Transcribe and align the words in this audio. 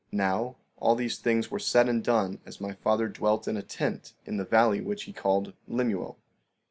16:6 0.07 0.07
Now, 0.17 0.55
all 0.77 0.95
these 0.95 1.19
things 1.19 1.51
were 1.51 1.59
said 1.59 1.87
and 1.87 2.03
done 2.03 2.39
as 2.43 2.59
my 2.59 2.73
father 2.73 3.07
dwelt 3.07 3.47
in 3.47 3.55
a 3.55 3.61
tent 3.61 4.13
in 4.25 4.37
the 4.37 4.43
valley 4.45 4.81
which 4.81 5.03
he 5.03 5.13
called 5.13 5.53
Lemuel. 5.67 6.17